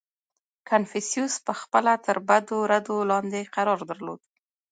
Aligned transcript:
•کنفوسیوس 0.69 1.33
پهخپله 1.45 1.93
تر 2.05 2.17
بدو 2.29 2.57
ردو 2.71 2.97
لاندې 3.11 3.41
قرار 3.55 3.79
درلود. 3.89 4.21